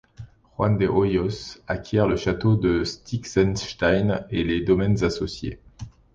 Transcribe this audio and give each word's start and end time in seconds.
Juan 0.55 0.77
de 0.79 0.87
Hoyos 0.87 1.61
acquiert 1.67 2.07
le 2.07 2.15
château 2.15 2.55
de 2.55 2.83
Stixenstein 2.83 4.25
et 4.31 4.43
les 4.43 4.61
domaines 4.61 5.03
associés. 5.03 5.59